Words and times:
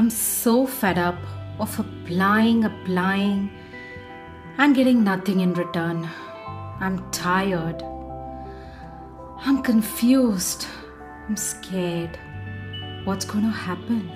I'm 0.00 0.08
so 0.08 0.66
fed 0.66 0.96
up 0.96 1.18
of 1.58 1.78
applying, 1.78 2.64
applying, 2.64 3.50
and 4.56 4.74
getting 4.74 5.04
nothing 5.04 5.40
in 5.40 5.52
return. 5.52 6.08
I'm 6.80 7.10
tired. 7.10 7.82
I'm 9.44 9.62
confused. 9.62 10.66
I'm 11.28 11.36
scared. 11.36 12.18
What's 13.04 13.26
going 13.26 13.44
to 13.44 13.50
happen? 13.50 14.10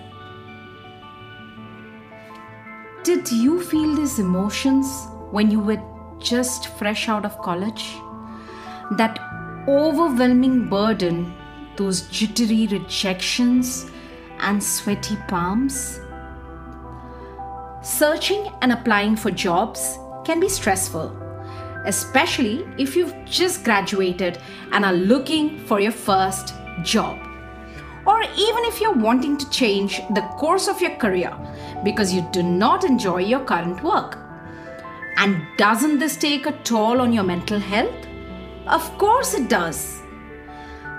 Did 3.03 3.31
you 3.31 3.61
feel 3.61 3.95
these 3.95 4.19
emotions 4.19 4.87
when 5.33 5.51
you 5.51 5.61
were 5.61 5.83
just 6.19 6.69
fresh 6.79 7.11
out 7.11 7.27
of 7.27 7.37
college? 7.43 7.93
That 8.93 9.19
overwhelming 9.69 10.71
burden, 10.71 11.35
those 11.77 12.09
jittery 12.09 12.69
rejections 12.69 13.91
and 14.45 14.63
sweaty 14.63 15.17
palms? 15.29 16.01
Searching 17.83 18.51
and 18.63 18.73
applying 18.73 19.17
for 19.17 19.31
jobs 19.31 19.99
can 20.25 20.41
be 20.41 20.49
stressful, 20.49 21.15
especially 21.85 22.67
if 22.79 22.97
you've 22.97 23.15
just 23.25 23.65
graduated 23.65 24.39
and 24.73 24.85
are 24.85 24.95
looking 24.95 25.59
for 25.67 25.81
your 25.81 25.93
first 25.93 26.55
job. 26.83 27.19
Or 28.07 28.23
even 28.23 28.65
if 28.65 28.81
you're 28.81 28.93
wanting 28.93 29.37
to 29.39 29.51
change 29.51 30.01
the 30.15 30.23
course 30.39 30.69
of 30.69 30.81
your 30.81 30.97
career 30.97 31.37
because 31.85 32.13
you 32.13 32.27
do 32.33 32.43
not 32.43 32.85
enjoy 32.85 33.19
your 33.19 33.45
current 33.45 33.83
work. 33.83 34.19
And 35.17 35.47
doesn't 35.57 35.99
this 35.99 36.17
take 36.17 36.47
a 36.47 36.53
toll 36.65 37.01
on 37.01 37.13
your 37.13 37.25
mental 37.25 37.59
health? 37.59 38.07
Of 38.67 38.97
course 38.99 39.35
it 39.35 39.49
does. 39.49 40.01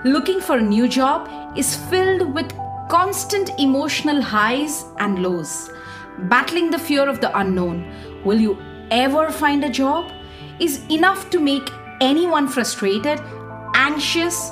Looking 0.04 0.40
for 0.40 0.58
a 0.58 0.62
new 0.62 0.88
job 0.88 1.28
is 1.56 1.76
filled 1.76 2.32
with 2.32 2.52
constant 2.88 3.50
emotional 3.58 4.22
highs 4.22 4.84
and 4.98 5.22
lows. 5.22 5.70
Battling 6.18 6.70
the 6.70 6.78
fear 6.78 7.08
of 7.08 7.20
the 7.20 7.36
unknown, 7.38 7.90
will 8.24 8.40
you 8.40 8.58
ever 8.90 9.30
find 9.30 9.64
a 9.64 9.68
job, 9.68 10.10
is 10.60 10.80
enough 10.90 11.28
to 11.30 11.40
make 11.40 11.68
anyone 12.00 12.48
frustrated, 12.48 13.20
anxious, 13.74 14.50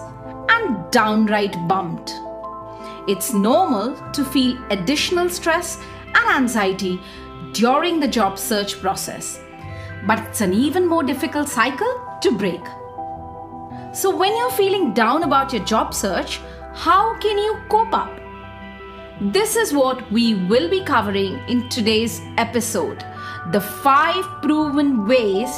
and 0.48 0.90
downright 0.90 1.56
bummed. 1.68 2.12
It's 3.06 3.32
normal 3.32 3.96
to 4.12 4.24
feel 4.24 4.58
additional 4.70 5.28
stress 5.28 5.78
and 6.14 6.30
anxiety 6.30 7.00
during 7.52 8.00
the 8.00 8.08
job 8.08 8.38
search 8.38 8.80
process, 8.80 9.40
but 10.06 10.18
it's 10.20 10.40
an 10.40 10.52
even 10.52 10.86
more 10.86 11.02
difficult 11.02 11.48
cycle 11.48 12.18
to 12.22 12.30
break. 12.36 12.64
So, 13.92 14.14
when 14.14 14.36
you're 14.36 14.50
feeling 14.50 14.92
down 14.92 15.22
about 15.22 15.52
your 15.52 15.64
job 15.64 15.94
search, 15.94 16.40
how 16.72 17.16
can 17.18 17.38
you 17.38 17.60
cope 17.68 17.94
up? 17.94 18.23
This 19.20 19.54
is 19.54 19.72
what 19.72 20.10
we 20.10 20.34
will 20.34 20.68
be 20.68 20.82
covering 20.82 21.38
in 21.46 21.68
today's 21.68 22.20
episode 22.36 23.04
the 23.52 23.60
five 23.60 24.24
proven 24.42 25.06
ways 25.06 25.50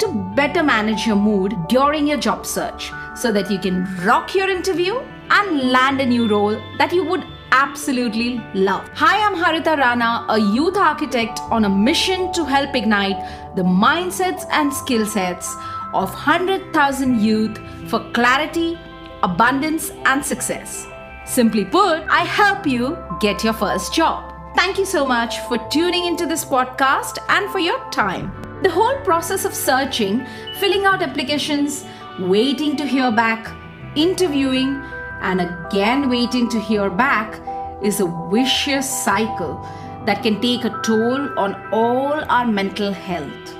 to 0.00 0.30
better 0.36 0.62
manage 0.62 1.06
your 1.06 1.16
mood 1.16 1.54
during 1.68 2.06
your 2.06 2.18
job 2.18 2.44
search 2.44 2.92
so 3.16 3.32
that 3.32 3.50
you 3.50 3.58
can 3.58 3.86
rock 4.04 4.34
your 4.34 4.50
interview 4.50 5.00
and 5.30 5.70
land 5.72 6.02
a 6.02 6.06
new 6.06 6.28
role 6.28 6.60
that 6.76 6.92
you 6.92 7.02
would 7.02 7.24
absolutely 7.50 8.42
love. 8.52 8.86
Hi, 8.92 9.26
I'm 9.26 9.36
Harita 9.36 9.78
Rana, 9.78 10.26
a 10.28 10.38
youth 10.38 10.76
architect 10.76 11.40
on 11.50 11.64
a 11.64 11.70
mission 11.70 12.30
to 12.34 12.44
help 12.44 12.76
ignite 12.76 13.56
the 13.56 13.62
mindsets 13.62 14.44
and 14.50 14.72
skill 14.72 15.06
sets 15.06 15.54
of 15.94 16.10
100,000 16.10 17.20
youth 17.22 17.58
for 17.88 18.00
clarity, 18.12 18.78
abundance, 19.22 19.92
and 20.04 20.22
success. 20.22 20.86
Simply 21.28 21.66
put, 21.66 22.04
I 22.08 22.24
help 22.24 22.66
you 22.66 22.96
get 23.20 23.44
your 23.44 23.52
first 23.52 23.92
job. 23.92 24.34
Thank 24.56 24.78
you 24.78 24.86
so 24.86 25.04
much 25.06 25.40
for 25.40 25.58
tuning 25.68 26.06
into 26.06 26.24
this 26.24 26.42
podcast 26.42 27.18
and 27.28 27.50
for 27.50 27.58
your 27.58 27.78
time. 27.90 28.32
The 28.62 28.70
whole 28.70 28.96
process 29.04 29.44
of 29.44 29.52
searching, 29.52 30.26
filling 30.58 30.86
out 30.86 31.02
applications, 31.02 31.84
waiting 32.18 32.76
to 32.76 32.86
hear 32.86 33.12
back, 33.12 33.46
interviewing, 33.94 34.82
and 35.20 35.42
again 35.42 36.08
waiting 36.08 36.48
to 36.48 36.58
hear 36.58 36.88
back 36.88 37.38
is 37.82 38.00
a 38.00 38.28
vicious 38.32 38.88
cycle 38.88 39.60
that 40.06 40.22
can 40.22 40.40
take 40.40 40.64
a 40.64 40.80
toll 40.82 41.38
on 41.38 41.54
all 41.72 42.24
our 42.30 42.46
mental 42.46 42.90
health. 42.90 43.54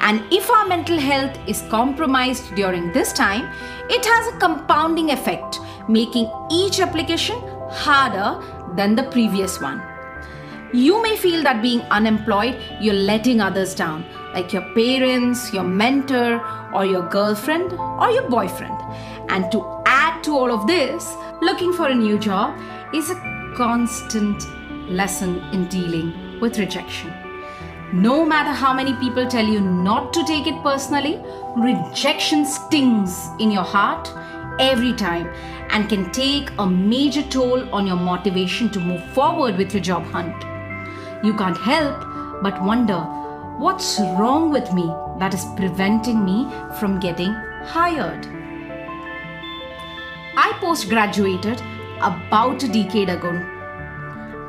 And 0.00 0.22
if 0.30 0.50
our 0.50 0.68
mental 0.68 0.98
health 0.98 1.38
is 1.46 1.62
compromised 1.70 2.54
during 2.54 2.92
this 2.92 3.14
time, 3.14 3.50
it 3.88 4.04
has 4.04 4.34
a 4.34 4.38
compounding 4.38 5.10
effect, 5.10 5.58
making 5.88 6.30
each 6.50 6.80
application 6.80 7.36
harder 7.70 8.42
than 8.74 8.94
the 8.94 9.04
previous 9.04 9.60
one. 9.60 9.82
You 10.72 11.00
may 11.02 11.16
feel 11.16 11.42
that 11.44 11.62
being 11.62 11.82
unemployed, 11.82 12.60
you're 12.80 12.94
letting 12.94 13.40
others 13.40 13.74
down, 13.74 14.04
like 14.32 14.52
your 14.52 14.62
parents, 14.74 15.52
your 15.52 15.62
mentor, 15.62 16.44
or 16.74 16.84
your 16.84 17.08
girlfriend, 17.08 17.72
or 17.72 18.10
your 18.10 18.28
boyfriend. 18.28 18.76
And 19.28 19.52
to 19.52 19.82
add 19.86 20.24
to 20.24 20.32
all 20.32 20.50
of 20.50 20.66
this, 20.66 21.14
looking 21.40 21.72
for 21.72 21.88
a 21.88 21.94
new 21.94 22.18
job 22.18 22.58
is 22.92 23.10
a 23.10 23.52
constant 23.56 24.42
lesson 24.90 25.38
in 25.52 25.68
dealing 25.68 26.40
with 26.40 26.58
rejection. 26.58 27.12
No 27.92 28.24
matter 28.24 28.50
how 28.50 28.74
many 28.74 28.94
people 28.94 29.28
tell 29.28 29.46
you 29.46 29.60
not 29.60 30.12
to 30.14 30.24
take 30.24 30.48
it 30.48 30.60
personally, 30.64 31.22
rejection 31.56 32.44
stings 32.44 33.28
in 33.38 33.52
your 33.52 33.62
heart 33.62 34.10
every 34.58 34.92
time 34.92 35.28
and 35.70 35.88
can 35.88 36.10
take 36.12 36.50
a 36.58 36.66
major 36.66 37.22
toll 37.22 37.68
on 37.74 37.86
your 37.86 37.96
motivation 37.96 38.70
to 38.70 38.80
move 38.80 39.04
forward 39.12 39.56
with 39.56 39.72
your 39.72 39.82
job 39.82 40.04
hunt. 40.06 40.44
You 41.24 41.34
can't 41.34 41.56
help 41.56 42.04
but 42.42 42.62
wonder 42.62 43.00
what's 43.58 43.98
wrong 44.18 44.50
with 44.50 44.72
me 44.72 44.92
that 45.18 45.32
is 45.32 45.44
preventing 45.56 46.24
me 46.24 46.48
from 46.78 47.00
getting 47.00 47.32
hired. 47.64 48.26
I 50.36 50.52
post 50.60 50.88
graduated 50.88 51.62
about 52.00 52.62
a 52.62 52.68
decade 52.68 53.08
ago. 53.08 53.32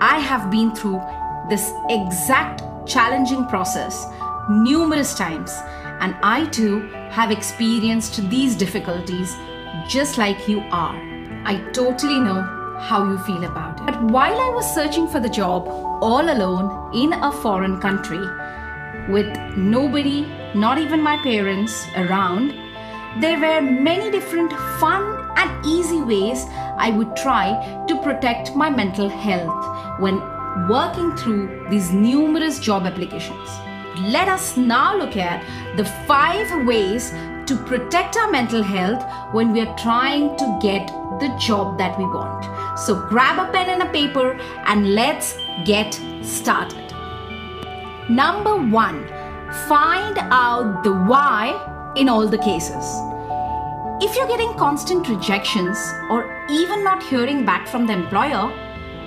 I 0.02 0.20
have 0.20 0.52
been 0.52 0.76
through 0.76 1.02
this 1.50 1.72
exact 1.90 2.64
challenging 2.88 3.46
process 3.48 4.08
numerous 4.50 5.16
times, 5.16 5.52
and 6.02 6.16
I 6.22 6.46
too 6.48 6.82
have 7.12 7.32
experienced 7.32 8.30
these 8.30 8.56
difficulties 8.56 9.36
just 9.88 10.18
like 10.18 10.48
you 10.48 10.62
are. 10.72 10.96
I 11.46 11.58
totally 11.72 12.20
know 12.20 12.42
how 12.80 13.04
you 13.10 13.18
feel 13.20 13.44
about 13.44 13.80
it. 13.80 13.86
But 13.86 14.02
while 14.04 14.40
I 14.40 14.50
was 14.50 14.74
searching 14.74 15.08
for 15.08 15.20
the 15.20 15.30
job 15.30 15.68
all 16.02 16.30
alone 16.30 16.94
in 16.94 17.14
a 17.14 17.32
foreign 17.32 17.80
country, 17.80 18.26
with 19.10 19.38
nobody, 19.56 20.26
not 20.56 20.78
even 20.78 21.02
my 21.02 21.18
parents, 21.18 21.86
around, 21.96 22.54
there 23.22 23.40
were 23.40 23.62
many 23.62 24.12
different 24.12 24.52
fun 24.80 25.04
and 25.38 25.66
easy 25.66 26.02
ways 26.02 26.46
I 26.78 26.90
would 26.90 27.16
try 27.16 27.86
to 27.88 28.02
protect 28.02 28.56
my 28.56 28.70
mental 28.70 29.08
health 29.08 30.00
when 30.00 30.20
working 30.68 31.16
through 31.16 31.68
these 31.70 31.92
numerous 31.92 32.60
job 32.60 32.86
applications. 32.86 33.50
Let 34.00 34.28
us 34.28 34.58
now 34.58 34.98
look 34.98 35.16
at 35.16 35.42
the 35.78 35.86
five 35.86 36.66
ways 36.66 37.14
to 37.48 37.56
protect 37.56 38.18
our 38.18 38.32
mental 38.32 38.64
health 38.64 39.04
when 39.34 39.52
we 39.54 39.62
are 39.62 39.76
trying 39.78 40.36
to 40.38 40.60
get 40.62 40.88
the 41.20 41.36
job 41.40 41.78
that 41.78 41.98
we 41.98 42.06
want. 42.06 42.46
So 42.80 43.08
grab 43.08 43.38
a 43.38 43.52
pen 43.52 43.70
and 43.70 43.84
a 43.84 43.92
paper 43.92 44.40
and 44.66 44.94
let's 44.94 45.38
get 45.64 46.00
started. 46.24 46.92
Number 48.10 48.56
one, 48.58 49.08
find 49.68 50.18
out 50.18 50.84
the 50.84 50.92
why 50.92 51.94
in 51.96 52.10
all 52.10 52.28
the 52.28 52.38
cases. 52.38 52.86
If 54.02 54.16
you're 54.16 54.28
getting 54.28 54.54
constant 54.56 55.08
rejections 55.08 55.78
or 56.10 56.46
even 56.50 56.84
not 56.84 57.02
hearing 57.02 57.46
back 57.46 57.68
from 57.68 57.88
the 57.88 57.94
employer, 57.94 58.52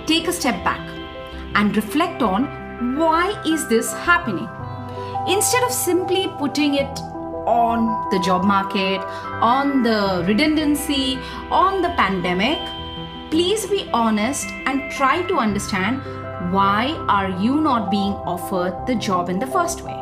take 0.07 0.27
a 0.27 0.33
step 0.33 0.63
back 0.63 0.79
and 1.55 1.75
reflect 1.75 2.21
on 2.21 2.45
why 2.97 3.39
is 3.45 3.67
this 3.67 3.93
happening 3.93 4.49
instead 5.27 5.63
of 5.63 5.71
simply 5.71 6.27
putting 6.39 6.75
it 6.75 6.99
on 7.53 7.87
the 8.11 8.19
job 8.19 8.43
market 8.43 8.99
on 9.53 9.83
the 9.83 10.23
redundancy 10.27 11.17
on 11.51 11.81
the 11.81 11.89
pandemic 12.01 12.59
please 13.31 13.65
be 13.67 13.87
honest 13.93 14.47
and 14.65 14.91
try 14.91 15.21
to 15.23 15.37
understand 15.37 16.01
why 16.53 16.93
are 17.07 17.29
you 17.47 17.61
not 17.61 17.89
being 17.91 18.13
offered 18.35 18.85
the 18.87 18.95
job 18.95 19.29
in 19.29 19.39
the 19.39 19.47
first 19.57 19.81
way 19.81 19.99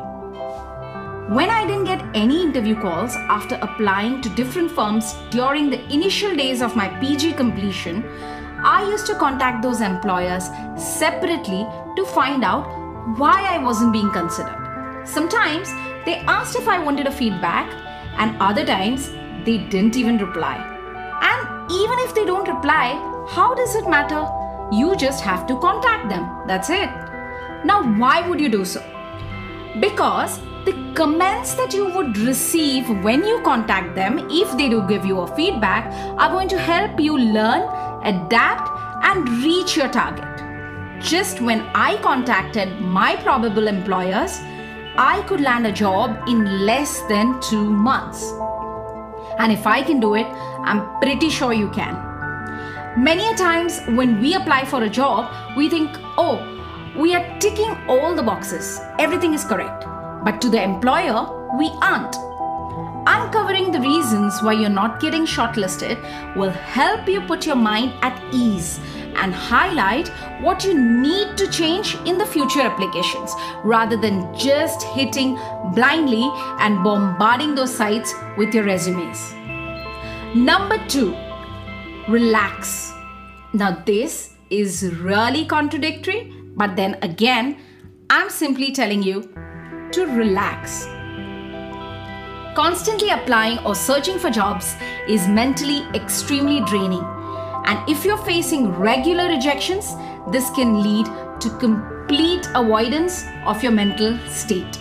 when 1.29 1.49
I 1.49 1.67
didn't 1.67 1.83
get 1.83 2.01
any 2.15 2.41
interview 2.41 2.79
calls 2.79 3.13
after 3.17 3.55
applying 3.61 4.21
to 4.21 4.29
different 4.29 4.71
firms 4.71 5.13
during 5.29 5.69
the 5.69 5.83
initial 5.93 6.33
days 6.33 6.61
of 6.61 6.77
my 6.77 6.87
PG 7.01 7.33
completion, 7.33 8.05
I 8.63 8.89
used 8.89 9.05
to 9.07 9.15
contact 9.15 9.61
those 9.61 9.81
employers 9.81 10.45
separately 10.77 11.67
to 11.97 12.05
find 12.05 12.45
out 12.45 12.65
why 13.17 13.41
I 13.41 13.57
wasn't 13.61 13.91
being 13.91 14.09
considered. 14.11 15.03
Sometimes 15.05 15.67
they 16.07 16.19
asked 16.33 16.55
if 16.55 16.67
I 16.69 16.79
wanted 16.79 17.05
a 17.05 17.11
feedback, 17.11 17.69
and 18.17 18.41
other 18.41 18.65
times 18.65 19.09
they 19.45 19.57
didn't 19.57 19.97
even 19.97 20.17
reply. 20.17 20.55
And 21.21 21.71
even 21.71 21.99
if 21.99 22.15
they 22.15 22.25
don't 22.25 22.47
reply, 22.47 22.93
how 23.29 23.53
does 23.53 23.75
it 23.75 23.89
matter? 23.89 24.25
You 24.71 24.95
just 24.95 25.21
have 25.21 25.45
to 25.47 25.59
contact 25.59 26.09
them. 26.09 26.25
That's 26.47 26.69
it. 26.69 26.89
Now, 27.65 27.83
why 27.99 28.27
would 28.27 28.39
you 28.39 28.47
do 28.47 28.63
so? 28.63 28.81
Because 29.81 30.39
the 30.63 30.73
comments 30.95 31.55
that 31.55 31.73
you 31.73 31.89
would 31.93 32.17
receive 32.17 32.89
when 33.03 33.25
you 33.25 33.41
contact 33.41 33.93
them, 33.93 34.27
if 34.31 34.57
they 34.57 34.69
do 34.69 34.87
give 34.87 35.05
you 35.05 35.19
a 35.19 35.35
feedback, 35.35 35.91
are 36.17 36.29
going 36.29 36.47
to 36.47 36.57
help 36.57 36.99
you 37.01 37.17
learn, 37.17 37.63
adapt, 38.03 38.69
and 39.03 39.29
reach 39.43 39.75
your 39.75 39.89
target. 39.89 40.23
Just 41.01 41.41
when 41.41 41.61
I 41.75 41.97
contacted 41.97 42.79
my 42.79 43.17
probable 43.17 43.67
employers, 43.67 44.39
I 44.99 45.21
could 45.27 45.41
land 45.41 45.67
a 45.67 45.71
job 45.71 46.27
in 46.27 46.65
less 46.65 47.01
than 47.01 47.39
two 47.39 47.69
months. 47.69 48.33
And 49.37 49.51
if 49.51 49.67
I 49.67 49.83
can 49.83 49.99
do 49.99 50.15
it, 50.15 50.25
I'm 50.25 50.99
pretty 50.99 51.29
sure 51.29 51.53
you 51.53 51.69
can. 51.69 51.93
Many 52.97 53.27
a 53.27 53.35
times 53.35 53.79
when 53.89 54.19
we 54.19 54.33
apply 54.33 54.65
for 54.65 54.81
a 54.81 54.89
job, 54.89 55.31
we 55.55 55.69
think, 55.69 55.91
oh, 56.17 56.41
we 56.97 57.13
are 57.13 57.39
ticking 57.39 57.77
all 57.87 58.15
the 58.15 58.23
boxes, 58.23 58.79
everything 58.97 59.35
is 59.35 59.43
correct. 59.43 59.85
But 60.25 60.41
to 60.41 60.49
the 60.49 60.63
employer, 60.63 61.29
we 61.59 61.69
aren't. 61.83 62.15
Uncovering 63.05 63.71
the 63.71 63.79
reasons 63.79 64.41
why 64.41 64.53
you're 64.53 64.69
not 64.69 64.99
getting 64.99 65.27
shortlisted 65.27 66.35
will 66.35 66.49
help 66.49 67.07
you 67.07 67.21
put 67.21 67.45
your 67.45 67.55
mind 67.55 67.93
at 68.01 68.19
ease 68.33 68.79
and 69.17 69.33
highlight 69.33 70.07
what 70.41 70.63
you 70.63 70.79
need 70.79 71.37
to 71.37 71.49
change 71.49 71.95
in 72.05 72.17
the 72.17 72.25
future 72.25 72.61
applications 72.61 73.33
rather 73.63 73.97
than 73.97 74.33
just 74.37 74.83
hitting 74.83 75.35
blindly 75.73 76.29
and 76.59 76.83
bombarding 76.83 77.55
those 77.55 77.75
sites 77.75 78.13
with 78.37 78.53
your 78.53 78.63
resumes. 78.63 79.33
Number 80.35 80.77
two, 80.87 81.15
relax. 82.07 82.93
Now, 83.53 83.81
this 83.85 84.33
is 84.49 84.93
really 84.95 85.45
contradictory, 85.45 86.33
but 86.55 86.75
then 86.75 86.97
again, 87.01 87.57
I'm 88.09 88.29
simply 88.29 88.71
telling 88.71 89.03
you 89.03 89.29
to 89.91 90.05
relax. 90.05 90.85
Constantly 92.55 93.09
applying 93.09 93.59
or 93.59 93.75
searching 93.75 94.17
for 94.17 94.29
jobs 94.29 94.75
is 95.07 95.27
mentally 95.27 95.83
extremely 95.93 96.61
draining. 96.61 97.16
And 97.67 97.87
if 97.89 98.05
you're 98.05 98.25
facing 98.25 98.71
regular 98.71 99.27
rejections, 99.27 99.93
this 100.31 100.49
can 100.51 100.81
lead 100.81 101.05
to 101.41 101.49
complete 101.59 102.47
avoidance 102.55 103.25
of 103.45 103.61
your 103.61 103.73
mental 103.73 104.17
state. 104.27 104.79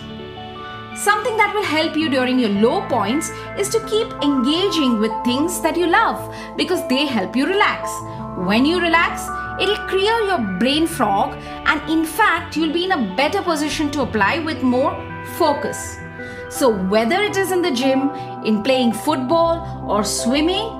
Something 0.95 1.35
that 1.37 1.51
will 1.53 1.63
help 1.63 1.97
you 1.97 2.09
during 2.09 2.39
your 2.39 2.49
low 2.49 2.81
points 2.87 3.29
is 3.59 3.69
to 3.69 3.85
keep 3.87 4.07
engaging 4.23 4.99
with 4.99 5.11
things 5.25 5.59
that 5.61 5.75
you 5.75 5.85
love 5.85 6.33
because 6.55 6.87
they 6.87 7.05
help 7.05 7.35
you 7.35 7.45
relax. 7.45 7.91
When 8.37 8.65
you 8.65 8.79
relax, 8.79 9.21
it'll 9.61 9.85
clear 9.87 10.15
your 10.21 10.39
brain 10.57 10.87
fog, 10.87 11.37
and 11.65 11.81
in 11.89 12.05
fact, 12.05 12.55
you'll 12.55 12.73
be 12.73 12.85
in 12.85 12.93
a 12.93 13.15
better 13.15 13.41
position 13.41 13.91
to 13.91 14.01
apply 14.01 14.39
with 14.39 14.63
more 14.63 14.95
focus. 15.37 15.97
So, 16.49 16.73
whether 16.87 17.21
it 17.21 17.35
is 17.35 17.51
in 17.51 17.61
the 17.61 17.71
gym, 17.71 18.09
in 18.45 18.63
playing 18.63 18.93
football, 18.93 19.85
or 19.87 20.03
swimming, 20.03 20.76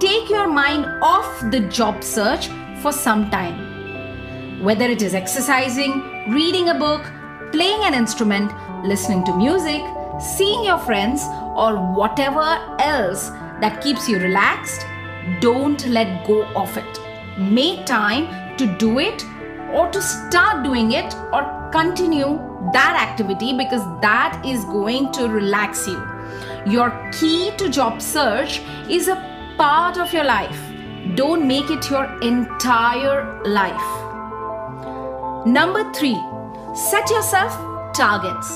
take 0.00 0.28
your 0.28 0.48
mind 0.48 0.86
off 1.02 1.50
the 1.50 1.60
job 1.60 2.02
search 2.02 2.48
for 2.80 2.92
some 2.92 3.30
time. 3.30 4.62
Whether 4.62 4.86
it 4.86 5.02
is 5.02 5.14
exercising, 5.14 6.30
reading 6.30 6.70
a 6.70 6.74
book, 6.74 7.04
playing 7.52 7.84
an 7.84 7.94
instrument, 7.94 8.52
listening 8.84 9.24
to 9.24 9.36
music, 9.36 9.82
seeing 10.20 10.64
your 10.64 10.78
friends, 10.78 11.22
or 11.54 11.76
whatever 11.94 12.58
else 12.80 13.30
that 13.60 13.80
keeps 13.82 14.08
you 14.08 14.18
relaxed, 14.18 14.86
don't 15.40 15.86
let 15.86 16.26
go 16.26 16.44
of 16.54 16.76
it. 16.76 17.00
Make 17.38 17.86
time 17.86 18.56
to 18.56 18.66
do 18.78 18.98
it 18.98 19.24
or 19.72 19.90
to 19.90 20.02
start 20.02 20.64
doing 20.64 20.92
it 20.92 21.14
or 21.32 21.70
continue 21.72 22.38
that 22.72 22.96
activity 23.08 23.56
because 23.56 23.82
that 24.00 24.42
is 24.44 24.64
going 24.64 25.12
to 25.12 25.28
relax 25.28 25.86
you. 25.86 26.02
Your 26.66 26.90
key 27.12 27.52
to 27.58 27.68
job 27.68 28.00
search 28.00 28.60
is 28.88 29.08
a 29.08 29.33
part 29.56 29.98
of 29.98 30.12
your 30.12 30.24
life. 30.24 30.60
Don't 31.14 31.46
make 31.46 31.70
it 31.70 31.88
your 31.90 32.06
entire 32.20 33.42
life. 33.44 33.90
Number 35.46 35.92
three, 35.92 36.20
set 36.74 37.08
yourself 37.10 37.52
targets. 37.94 38.48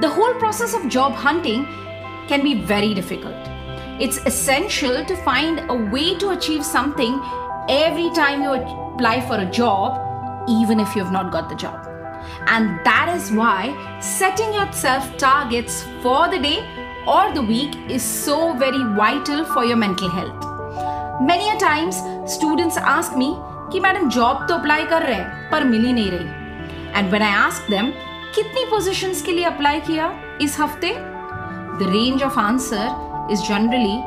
The 0.00 0.08
whole 0.08 0.34
process 0.34 0.74
of 0.74 0.88
job 0.88 1.12
hunting 1.12 1.64
can 2.28 2.42
be 2.42 2.60
very 2.62 2.92
difficult. 2.92 3.36
It's 3.98 4.18
essential 4.26 5.04
to 5.04 5.16
find 5.24 5.70
a 5.70 5.74
way 5.74 6.18
to 6.18 6.30
achieve 6.30 6.64
something 6.64 7.20
every 7.68 8.10
time 8.10 8.42
you 8.42 8.52
apply 8.54 9.24
for 9.26 9.36
a 9.36 9.50
job, 9.50 9.98
even 10.48 10.80
if 10.80 10.94
you 10.94 11.02
have 11.02 11.12
not 11.12 11.32
got 11.32 11.48
the 11.48 11.54
job. 11.54 11.86
And 12.48 12.78
that 12.84 13.14
is 13.16 13.32
why 13.32 13.74
setting 14.00 14.52
yourself 14.52 15.16
targets 15.16 15.84
for 16.02 16.28
the 16.28 16.38
day 16.38 16.85
or 17.07 17.33
the 17.33 17.41
week 17.41 17.75
is 17.89 18.03
so 18.03 18.53
very 18.53 18.83
vital 18.97 19.45
for 19.45 19.63
your 19.65 19.77
mental 19.77 20.09
health. 20.09 20.45
Many 21.21 21.49
a 21.49 21.57
times 21.59 22.01
students 22.35 22.77
ask 22.95 23.17
me 23.21 23.29
कि 23.71 23.79
madam 23.79 24.09
job 24.09 24.45
तो 24.47 24.55
apply 24.55 24.85
कर 24.85 25.01
रहे 25.01 25.15
हैं 25.15 25.49
पर 25.51 25.63
मिल 25.63 25.85
ही 25.85 25.93
नहीं 25.93 26.11
रही 26.11 26.99
and 26.99 27.09
when 27.09 27.23
I 27.23 27.33
ask 27.33 27.69
them 27.71 27.91
कितनी 28.35 28.65
positions 28.69 29.21
के 29.25 29.31
लिए 29.31 29.45
अप्लाई 29.45 29.79
किया 29.81 30.11
इस 30.41 30.59
हफ्ते 30.59 30.93
the 30.97 31.89
range 31.93 32.23
of 32.23 32.39
answer 32.39 33.27
is 33.31 33.47
generally 33.47 33.97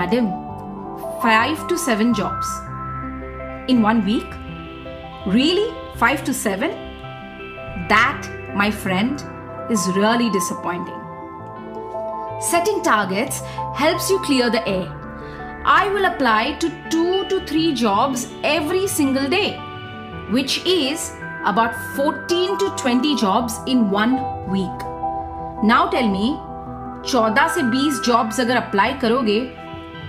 madam 0.00 0.30
five 1.22 1.66
to 1.70 1.76
seven 1.84 2.12
jobs 2.20 2.56
in 3.70 3.82
one 3.82 4.00
week 4.10 4.34
really 5.34 5.70
five 6.00 6.24
to 6.26 6.32
seven 6.42 6.84
That, 7.88 8.28
my 8.54 8.70
friend, 8.70 9.24
is 9.70 9.88
really 9.96 10.28
disappointing. 10.28 11.01
Setting 12.42 12.82
targets 12.82 13.40
helps 13.74 14.08
you 14.10 14.18
clear 14.20 14.50
the 14.50 14.66
air. 14.68 14.88
I 15.64 15.90
will 15.92 16.04
apply 16.04 16.56
to 16.60 16.70
two 16.90 17.28
to 17.28 17.44
three 17.46 17.74
jobs 17.74 18.28
every 18.42 18.86
single 18.86 19.28
day, 19.28 19.56
which 20.30 20.64
is 20.64 21.12
about 21.44 21.74
14 21.96 22.58
to 22.58 22.70
20 22.76 23.16
jobs 23.16 23.58
in 23.66 23.90
one 23.90 24.14
week. 24.48 24.86
Now 25.62 25.88
tell 25.88 26.08
me, 26.08 26.36
14 27.10 27.48
से 27.54 27.62
20 27.70 28.02
jobs 28.06 28.40
अगर 28.40 28.56
apply 28.56 28.92
करोगे 29.02 29.40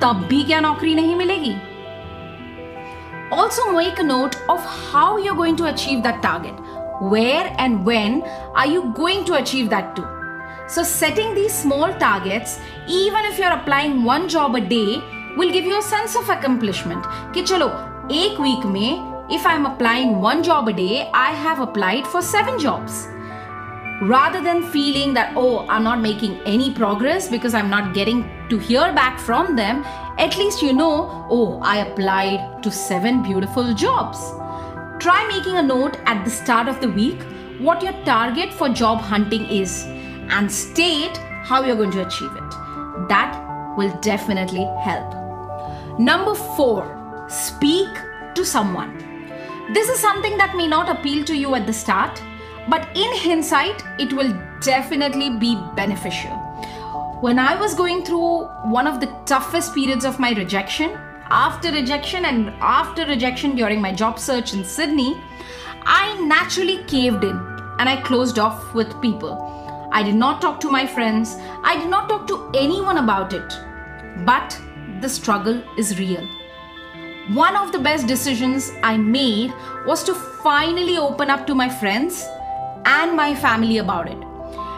तब 0.01 0.25
भी 0.29 0.43
क्या 0.43 0.59
नौकरी 0.59 0.95
नहीं 0.95 1.15
मिलेगी 1.15 1.55
Also 3.31 3.71
make 3.73 3.99
a 3.99 4.03
note 4.03 4.37
of 4.49 4.63
how 4.91 5.17
you're 5.17 5.35
going 5.35 5.55
to 5.57 5.65
achieve 5.71 6.01
that 6.03 6.21
target 6.21 6.55
where 6.99 7.55
and 7.57 7.85
when 7.85 8.21
are 8.55 8.67
you 8.67 8.93
going 8.93 9.23
to 9.25 9.35
achieve 9.35 9.69
that 9.69 9.95
too? 9.95 10.07
So, 10.67 10.83
setting 10.83 11.35
these 11.35 11.53
small 11.53 11.93
targets, 11.93 12.59
even 12.87 13.25
if 13.25 13.39
you're 13.39 13.51
applying 13.51 14.03
one 14.03 14.27
job 14.29 14.55
a 14.55 14.61
day, 14.61 15.01
will 15.37 15.51
give 15.51 15.65
you 15.65 15.77
a 15.77 15.81
sense 15.81 16.15
of 16.15 16.29
accomplishment. 16.29 17.05
कि 17.33 17.41
चलो 17.41 17.67
एक 18.11 18.39
week 18.39 18.65
में 18.65 19.09
if 19.31 19.45
I'm 19.45 19.65
applying 19.67 20.19
one 20.21 20.41
job 20.41 20.67
a 20.67 20.73
day, 20.73 21.07
I 21.13 21.31
have 21.31 21.59
applied 21.59 22.07
for 22.07 22.21
seven 22.21 22.57
jobs. 22.57 23.07
Rather 24.01 24.41
than 24.41 24.63
feeling 24.71 25.13
that, 25.13 25.33
oh, 25.35 25.67
I'm 25.67 25.83
not 25.83 26.01
making 26.01 26.39
any 26.45 26.73
progress 26.73 27.29
because 27.29 27.53
I'm 27.53 27.69
not 27.69 27.93
getting 27.93 28.23
to 28.49 28.57
hear 28.57 28.91
back 28.93 29.19
from 29.19 29.55
them, 29.55 29.83
at 30.17 30.37
least 30.37 30.63
you 30.63 30.73
know, 30.73 31.27
oh, 31.29 31.59
I 31.61 31.77
applied 31.77 32.63
to 32.63 32.71
seven 32.71 33.21
beautiful 33.21 33.73
jobs. 33.73 34.17
Try 34.99 35.27
making 35.27 35.57
a 35.57 35.61
note 35.61 35.97
at 36.05 36.23
the 36.25 36.31
start 36.31 36.67
of 36.67 36.81
the 36.81 36.89
week 36.89 37.21
what 37.59 37.83
your 37.83 37.93
target 38.05 38.51
for 38.51 38.69
job 38.69 38.99
hunting 38.99 39.45
is 39.45 39.85
and 40.30 40.50
state 40.50 41.16
how 41.42 41.62
you're 41.64 41.76
going 41.76 41.90
to 41.92 42.06
achieve 42.06 42.32
it. 42.36 42.50
That 43.08 43.74
will 43.76 43.96
definitely 44.00 44.64
help. 44.82 45.98
Number 45.98 46.34
four, 46.34 47.26
speak 47.28 47.88
to 48.34 48.44
someone. 48.44 48.98
This 49.72 49.88
is 49.88 49.98
something 49.98 50.36
that 50.38 50.56
may 50.56 50.66
not 50.66 50.88
appeal 50.88 51.24
to 51.24 51.36
you 51.36 51.54
at 51.54 51.66
the 51.66 51.72
start, 51.72 52.22
but 52.68 52.88
in 52.94 53.16
hindsight, 53.18 53.82
it 53.98 54.12
will 54.12 54.32
definitely 54.60 55.30
be 55.30 55.58
beneficial. 55.74 56.30
When 57.20 57.38
I 57.38 57.58
was 57.58 57.74
going 57.74 58.04
through 58.04 58.46
one 58.64 58.86
of 58.86 59.00
the 59.00 59.06
toughest 59.24 59.74
periods 59.74 60.04
of 60.04 60.18
my 60.18 60.32
rejection, 60.32 60.98
after 61.30 61.72
rejection 61.72 62.26
and 62.26 62.50
after 62.60 63.06
rejection 63.06 63.56
during 63.56 63.80
my 63.80 63.92
job 63.92 64.18
search 64.18 64.52
in 64.52 64.64
Sydney, 64.64 65.16
I 65.86 66.20
naturally 66.26 66.84
caved 66.84 67.24
in 67.24 67.36
and 67.78 67.88
I 67.88 68.00
closed 68.02 68.38
off 68.38 68.74
with 68.74 69.00
people. 69.00 69.63
I 69.94 70.02
did 70.02 70.16
not 70.16 70.42
talk 70.42 70.58
to 70.62 70.70
my 70.72 70.88
friends, 70.88 71.36
I 71.62 71.76
did 71.78 71.88
not 71.88 72.08
talk 72.08 72.26
to 72.26 72.50
anyone 72.52 72.98
about 72.98 73.32
it. 73.32 73.54
But 74.26 74.60
the 75.00 75.08
struggle 75.08 75.62
is 75.78 76.00
real. 76.00 76.26
One 77.28 77.56
of 77.56 77.70
the 77.70 77.78
best 77.78 78.08
decisions 78.08 78.72
I 78.82 78.96
made 78.96 79.52
was 79.86 80.02
to 80.04 80.14
finally 80.14 80.98
open 80.98 81.30
up 81.30 81.46
to 81.46 81.54
my 81.54 81.68
friends 81.68 82.26
and 82.84 83.14
my 83.16 83.36
family 83.36 83.78
about 83.78 84.08
it. 84.08 84.18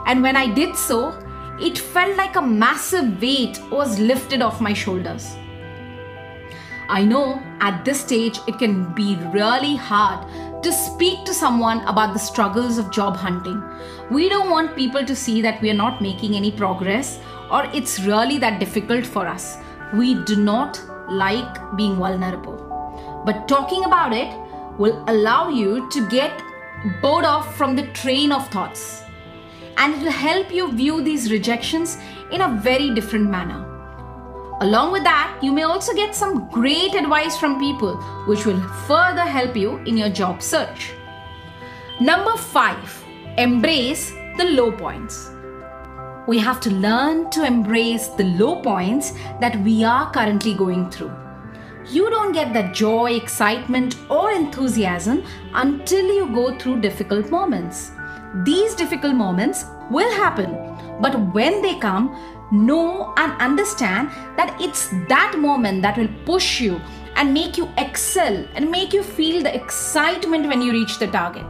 And 0.07 0.23
when 0.23 0.37
I 0.37 0.53
did 0.53 0.77
so, 0.77 1.19
it 1.59 1.79
felt 1.79 2.15
like 2.19 2.37
a 2.37 2.43
massive 2.43 3.19
weight 3.23 3.59
was 3.71 3.99
lifted 3.99 4.43
off 4.43 4.61
my 4.61 4.75
shoulders. 4.75 5.35
I 6.91 7.05
know 7.05 7.43
at 7.61 7.87
this 7.87 8.03
stage 8.03 8.39
it 8.47 8.59
can 8.59 8.93
be 8.95 9.17
really 9.33 9.77
hard 9.77 10.29
to 10.67 10.73
speak 10.73 11.25
to 11.25 11.33
someone 11.33 11.81
about 11.87 12.13
the 12.13 12.19
struggles 12.19 12.77
of 12.77 12.91
job 12.91 13.15
hunting. 13.15 13.63
We 14.11 14.29
don't 14.29 14.51
want 14.51 14.75
people 14.75 15.05
to 15.05 15.15
see 15.15 15.41
that 15.43 15.63
we 15.63 15.71
are 15.71 15.81
not 15.81 16.03
making 16.03 16.35
any 16.35 16.51
progress 16.51 17.21
or 17.53 17.67
it's 17.73 18.01
really 18.01 18.39
that 18.39 18.59
difficult 18.59 19.07
for 19.07 19.29
us. 19.29 19.59
We 19.95 20.15
do 20.25 20.35
not 20.35 20.83
like 21.09 21.77
being 21.77 21.95
vulnerable. 21.95 23.23
But 23.25 23.47
talking 23.47 23.85
about 23.85 24.13
it 24.13 24.37
will 24.77 25.05
allow 25.07 25.51
you 25.51 25.89
to 25.91 26.09
get 26.09 26.43
bored 27.01 27.25
off 27.25 27.57
from 27.57 27.77
the 27.77 27.87
train 27.93 28.33
of 28.33 28.49
thoughts 28.49 29.05
and 29.77 29.95
it 29.95 30.03
will 30.03 30.11
help 30.11 30.53
you 30.53 30.73
view 30.73 31.01
these 31.01 31.31
rejections 31.31 31.97
in 32.33 32.41
a 32.41 32.61
very 32.61 32.93
different 32.93 33.31
manner. 33.31 33.76
Along 34.61 34.91
with 34.91 35.05
that, 35.05 35.39
you 35.43 35.53
may 35.53 35.65
also 35.65 35.93
get 35.93 36.15
some 36.15 36.49
great 36.49 36.95
advice 36.95 37.37
from 37.37 37.61
people 37.61 37.97
which 38.27 38.47
will 38.47 38.61
further 38.87 39.21
help 39.21 39.55
you 39.55 39.77
in 39.85 39.99
your 39.99 40.09
job 40.09 40.43
search. 40.43 40.93
Number 42.01 42.35
five, 42.39 43.05
embrace 43.37 44.13
the 44.39 44.45
low 44.45 44.73
points. 44.73 45.31
We 46.27 46.39
have 46.39 46.59
to 46.61 46.71
learn 46.71 47.29
to 47.33 47.45
embrace 47.45 48.09
the 48.09 48.25
low 48.25 48.63
points 48.63 49.13
that 49.41 49.61
we 49.63 49.85
are 49.85 50.11
currently 50.11 50.55
going 50.55 50.91
through. 50.91 51.15
You 51.91 52.09
don't 52.09 52.33
get 52.33 52.55
that 52.55 52.75
joy, 52.75 53.13
excitement, 53.13 53.97
or 54.11 54.33
enthusiasm 54.33 55.23
until 55.53 56.07
you 56.07 56.35
go 56.35 56.59
through 56.59 56.81
difficult 56.81 57.31
moments. 57.31 57.93
These 58.45 58.75
difficult 58.75 59.15
moments 59.15 59.67
will 59.91 60.11
happen, 60.13 60.77
but 61.01 61.33
when 61.35 61.63
they 61.63 61.79
come, 61.79 62.36
know 62.53 63.13
and 63.17 63.33
understand 63.41 64.09
that 64.37 64.57
it's 64.61 64.89
that 65.09 65.37
moment 65.39 65.83
that 65.83 65.99
will 65.99 66.09
push 66.25 66.61
you 66.61 66.81
and 67.17 67.33
make 67.33 67.57
you 67.57 67.69
excel 67.79 68.47
and 68.55 68.71
make 68.71 68.93
you 68.93 69.03
feel 69.03 69.43
the 69.43 69.55
excitement 69.55 70.47
when 70.47 70.63
you 70.63 70.73
reach 70.73 70.99
the 70.99 71.07
target. 71.09 71.47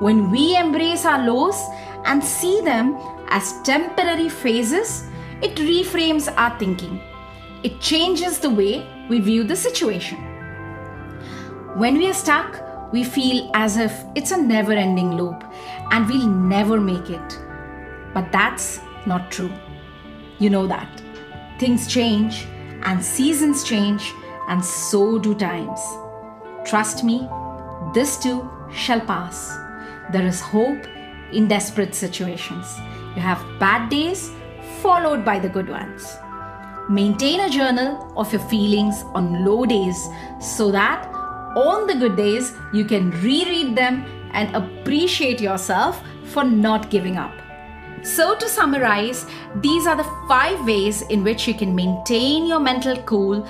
When 0.00 0.30
we 0.30 0.56
embrace 0.56 1.04
our 1.04 1.24
lows 1.24 1.62
and 2.04 2.22
see 2.22 2.60
them 2.62 2.96
as 3.28 3.60
temporary 3.62 4.28
phases, 4.28 5.04
it 5.42 5.56
reframes 5.56 6.32
our 6.36 6.58
thinking. 6.58 7.00
It 7.62 7.80
changes 7.80 8.38
the 8.38 8.50
way 8.50 8.86
we 9.08 9.20
view 9.20 9.44
the 9.44 9.56
situation. 9.56 10.18
When 11.76 11.98
we 11.98 12.08
are 12.08 12.14
stuck, 12.14 12.92
we 12.92 13.04
feel 13.04 13.50
as 13.54 13.76
if 13.76 13.92
it's 14.14 14.30
a 14.30 14.36
never 14.40 14.72
ending 14.72 15.16
loop 15.16 15.44
and 15.90 16.08
we'll 16.08 16.28
never 16.28 16.80
make 16.80 17.10
it. 17.10 17.38
But 18.14 18.30
that's 18.32 18.80
not 19.06 19.30
true. 19.30 19.52
You 20.44 20.50
know 20.50 20.66
that. 20.66 21.00
Things 21.58 21.86
change 21.90 22.46
and 22.82 23.02
seasons 23.02 23.64
change, 23.64 24.12
and 24.46 24.62
so 24.62 25.18
do 25.18 25.34
times. 25.34 25.80
Trust 26.66 27.02
me, 27.02 27.26
this 27.94 28.18
too 28.18 28.46
shall 28.70 29.00
pass. 29.00 29.56
There 30.12 30.26
is 30.26 30.42
hope 30.42 30.84
in 31.32 31.48
desperate 31.48 31.94
situations. 31.94 32.66
You 33.16 33.22
have 33.22 33.42
bad 33.58 33.88
days 33.88 34.32
followed 34.82 35.24
by 35.24 35.38
the 35.38 35.48
good 35.48 35.70
ones. 35.70 36.14
Maintain 36.90 37.40
a 37.40 37.48
journal 37.48 38.12
of 38.14 38.30
your 38.30 38.42
feelings 38.50 39.02
on 39.14 39.46
low 39.46 39.64
days 39.64 39.96
so 40.40 40.70
that 40.72 41.06
on 41.56 41.86
the 41.86 41.94
good 41.94 42.18
days 42.18 42.52
you 42.74 42.84
can 42.84 43.12
reread 43.22 43.74
them 43.74 44.04
and 44.34 44.54
appreciate 44.54 45.40
yourself 45.40 46.02
for 46.34 46.44
not 46.44 46.90
giving 46.90 47.16
up. 47.16 47.43
So, 48.04 48.36
to 48.36 48.48
summarize, 48.50 49.24
these 49.62 49.86
are 49.86 49.96
the 49.96 50.10
five 50.28 50.66
ways 50.66 51.00
in 51.08 51.24
which 51.24 51.48
you 51.48 51.54
can 51.54 51.74
maintain 51.74 52.44
your 52.46 52.60
mental 52.60 53.02
cool 53.04 53.40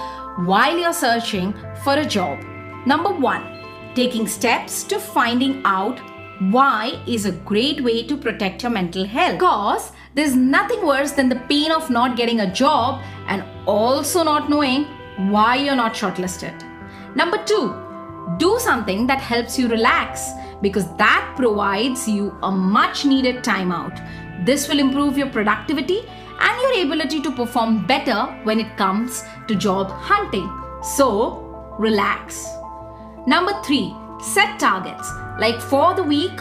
while 0.46 0.78
you're 0.78 0.92
searching 0.92 1.52
for 1.82 1.94
a 1.94 2.06
job. 2.06 2.38
Number 2.86 3.10
one, 3.10 3.42
taking 3.96 4.28
steps 4.28 4.84
to 4.84 5.00
finding 5.00 5.60
out 5.64 6.00
why 6.52 7.02
is 7.04 7.26
a 7.26 7.32
great 7.32 7.82
way 7.82 8.06
to 8.06 8.16
protect 8.16 8.62
your 8.62 8.70
mental 8.70 9.04
health. 9.04 9.40
Because 9.40 9.90
there's 10.14 10.36
nothing 10.36 10.86
worse 10.86 11.10
than 11.10 11.28
the 11.28 11.42
pain 11.48 11.72
of 11.72 11.90
not 11.90 12.16
getting 12.16 12.38
a 12.38 12.52
job 12.52 13.02
and 13.26 13.42
also 13.66 14.22
not 14.22 14.48
knowing 14.48 14.84
why 15.32 15.56
you're 15.56 15.74
not 15.74 15.94
shortlisted. 15.94 16.54
Number 17.16 17.42
two, 17.44 17.74
do 18.38 18.56
something 18.60 19.08
that 19.08 19.20
helps 19.20 19.58
you 19.58 19.66
relax 19.66 20.30
because 20.62 20.86
that 20.96 21.34
provides 21.36 22.08
you 22.08 22.36
a 22.44 22.50
much 22.50 23.04
needed 23.04 23.42
timeout. 23.42 24.00
This 24.44 24.68
will 24.68 24.78
improve 24.78 25.16
your 25.16 25.30
productivity 25.30 26.00
and 26.38 26.60
your 26.60 26.84
ability 26.84 27.22
to 27.22 27.32
perform 27.32 27.86
better 27.86 28.26
when 28.42 28.60
it 28.60 28.76
comes 28.76 29.24
to 29.48 29.54
job 29.54 29.90
hunting. 29.90 30.50
So, 30.82 31.74
relax. 31.78 32.46
Number 33.26 33.54
three, 33.62 33.94
set 34.22 34.60
targets. 34.60 35.10
Like 35.38 35.60
for 35.60 35.94
the 35.94 36.02
week, 36.02 36.38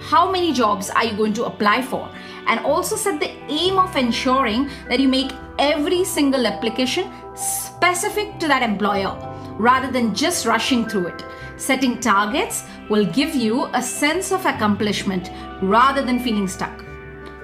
how 0.00 0.30
many 0.30 0.52
jobs 0.52 0.90
are 0.90 1.04
you 1.04 1.16
going 1.16 1.32
to 1.34 1.46
apply 1.46 1.80
for? 1.80 2.10
And 2.46 2.60
also 2.60 2.94
set 2.96 3.20
the 3.20 3.30
aim 3.48 3.78
of 3.78 3.96
ensuring 3.96 4.68
that 4.88 5.00
you 5.00 5.08
make 5.08 5.32
every 5.58 6.04
single 6.04 6.46
application 6.46 7.10
specific 7.34 8.38
to 8.40 8.48
that 8.48 8.62
employer 8.62 9.16
rather 9.58 9.90
than 9.90 10.14
just 10.14 10.44
rushing 10.44 10.86
through 10.86 11.06
it. 11.06 11.24
Setting 11.56 12.00
targets 12.00 12.64
will 12.90 13.06
give 13.06 13.34
you 13.34 13.66
a 13.72 13.82
sense 13.82 14.30
of 14.30 14.44
accomplishment 14.44 15.30
rather 15.62 16.02
than 16.02 16.18
feeling 16.18 16.48
stuck. 16.48 16.89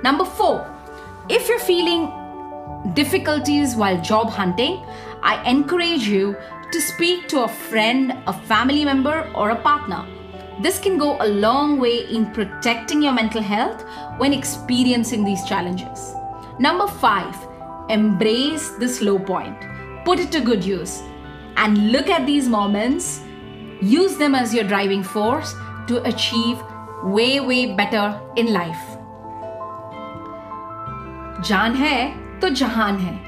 Number 0.02 0.24
four, 0.24 0.70
if 1.28 1.48
you're 1.48 1.58
feeling 1.58 2.12
difficulties 2.94 3.74
while 3.74 4.00
job 4.00 4.30
hunting, 4.30 4.84
I 5.22 5.42
encourage 5.48 6.06
you 6.06 6.36
to 6.72 6.80
speak 6.80 7.28
to 7.28 7.44
a 7.44 7.48
friend, 7.48 8.12
a 8.26 8.32
family 8.32 8.84
member, 8.84 9.30
or 9.34 9.50
a 9.50 9.56
partner. 9.56 10.06
This 10.62 10.78
can 10.78 10.98
go 10.98 11.16
a 11.20 11.26
long 11.26 11.78
way 11.78 12.06
in 12.10 12.30
protecting 12.32 13.02
your 13.02 13.12
mental 13.12 13.42
health 13.42 13.84
when 14.18 14.32
experiencing 14.32 15.24
these 15.24 15.44
challenges. 15.44 16.14
Number 16.58 16.86
five, 16.86 17.36
embrace 17.88 18.70
this 18.78 19.02
low 19.02 19.18
point. 19.18 19.56
Put 20.04 20.18
it 20.18 20.32
to 20.32 20.40
good 20.40 20.64
use 20.64 21.02
and 21.56 21.92
look 21.92 22.08
at 22.08 22.26
these 22.26 22.48
moments, 22.48 23.20
use 23.80 24.16
them 24.16 24.34
as 24.34 24.54
your 24.54 24.64
driving 24.64 25.02
force 25.02 25.54
to 25.88 26.02
achieve 26.04 26.58
way, 27.02 27.40
way 27.40 27.74
better 27.74 28.20
in 28.36 28.52
life. 28.52 28.95
जान 31.45 31.75
है 31.75 32.39
तो 32.39 32.49
जहान 32.49 32.97
है 32.99 33.19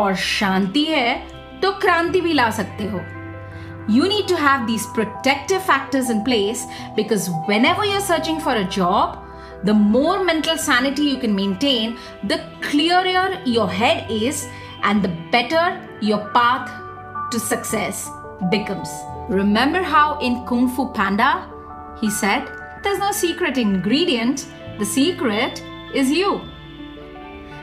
और 0.00 0.14
शांति 0.16 0.84
है 0.84 1.16
तो 1.62 1.72
क्रांति 1.80 2.20
भी 2.20 2.32
ला 2.32 2.50
सकते 2.50 2.84
हो 2.90 3.00
you 3.88 4.08
need 4.08 4.28
to 4.28 4.36
have 4.36 4.66
these 4.66 4.86
protective 4.86 5.62
factors 5.62 6.08
in 6.08 6.22
place 6.24 6.66
because 6.94 7.28
whenever 7.46 7.84
you're 7.84 8.00
searching 8.00 8.38
for 8.38 8.54
a 8.54 8.64
job, 8.64 9.18
the 9.64 9.74
more 9.74 10.24
mental 10.24 10.56
sanity 10.56 11.02
you 11.02 11.16
can 11.18 11.34
maintain, 11.34 11.96
the 12.24 12.40
clearer 12.60 13.40
your 13.44 13.68
head 13.68 14.10
is, 14.10 14.48
and 14.82 15.02
the 15.02 15.12
better 15.30 15.80
your 16.00 16.30
path 16.30 16.70
to 17.30 17.40
success 17.40 18.08
becomes. 18.50 18.88
Remember 19.28 19.82
how 19.82 20.18
in 20.20 20.44
Kung 20.46 20.68
Fu 20.68 20.92
Panda, 20.92 21.48
he 22.00 22.10
said, 22.10 22.48
There's 22.82 22.98
no 22.98 23.12
secret 23.12 23.58
ingredient, 23.58 24.46
the 24.78 24.84
secret 24.84 25.62
is 25.94 26.10
you. 26.10 26.40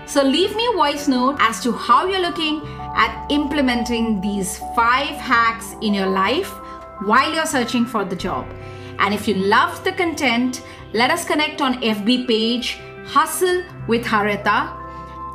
So 0.07 0.23
leave 0.23 0.55
me 0.55 0.67
a 0.73 0.77
voice 0.77 1.09
note 1.09 1.37
as 1.41 1.63
to 1.63 1.73
how 1.73 2.07
you're 2.07 2.21
looking 2.21 2.61
at 2.97 3.27
implementing 3.31 4.21
these 4.21 4.59
five 4.77 5.17
hacks 5.17 5.75
in 5.81 5.95
your 5.95 6.07
life 6.07 6.51
while 7.05 7.33
you're 7.33 7.47
searching 7.47 7.85
for 7.87 8.05
the 8.05 8.17
job. 8.17 8.47
And 8.99 9.13
if 9.13 9.27
you 9.27 9.35
loved 9.35 9.85
the 9.85 9.93
content, 9.93 10.63
let 10.93 11.11
us 11.11 11.25
connect 11.25 11.61
on 11.61 11.83
FB 11.83 12.29
page 12.29 12.79
Hustle 13.07 13.65
with 13.89 14.05
Harita 14.05 14.81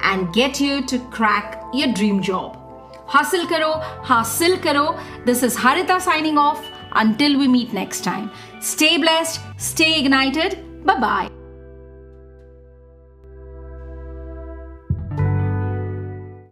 and 0.03 0.33
get 0.33 0.59
you 0.59 0.85
to 0.87 0.99
crack 1.09 1.63
your 1.73 1.93
dream 1.93 2.21
job. 2.21 2.57
Hustle 3.05 3.47
karo, 3.47 3.79
hustle 4.03 4.57
karo. 4.57 4.97
This 5.25 5.43
is 5.43 5.55
Harita 5.55 5.99
signing 5.99 6.37
off. 6.37 6.65
Until 6.93 7.37
we 7.37 7.47
meet 7.47 7.71
next 7.71 8.03
time. 8.03 8.31
Stay 8.61 8.97
blessed, 8.97 9.39
stay 9.57 9.99
ignited. 9.99 10.83
Bye 10.83 10.99
bye. 10.99 11.38